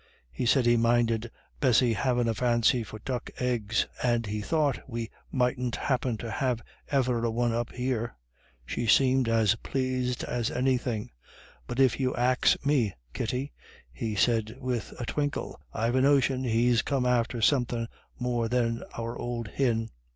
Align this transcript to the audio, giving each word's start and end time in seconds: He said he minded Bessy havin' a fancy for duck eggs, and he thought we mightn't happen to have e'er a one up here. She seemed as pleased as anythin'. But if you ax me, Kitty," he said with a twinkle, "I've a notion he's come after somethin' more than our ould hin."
He 0.31 0.47
said 0.47 0.65
he 0.65 0.77
minded 0.77 1.29
Bessy 1.59 1.93
havin' 1.93 2.27
a 2.27 2.33
fancy 2.33 2.81
for 2.81 2.97
duck 2.97 3.29
eggs, 3.37 3.85
and 4.01 4.25
he 4.25 4.41
thought 4.41 4.79
we 4.89 5.11
mightn't 5.31 5.75
happen 5.75 6.17
to 6.17 6.31
have 6.31 6.59
e'er 6.91 7.23
a 7.23 7.29
one 7.29 7.53
up 7.53 7.71
here. 7.71 8.17
She 8.65 8.87
seemed 8.87 9.29
as 9.29 9.53
pleased 9.57 10.23
as 10.23 10.49
anythin'. 10.49 11.11
But 11.67 11.79
if 11.79 11.99
you 11.99 12.15
ax 12.15 12.57
me, 12.65 12.95
Kitty," 13.13 13.53
he 13.93 14.15
said 14.15 14.55
with 14.59 14.91
a 14.99 15.05
twinkle, 15.05 15.61
"I've 15.71 15.93
a 15.93 16.01
notion 16.01 16.45
he's 16.45 16.81
come 16.81 17.05
after 17.05 17.39
somethin' 17.39 17.87
more 18.17 18.49
than 18.49 18.81
our 18.97 19.21
ould 19.21 19.49
hin." 19.49 19.91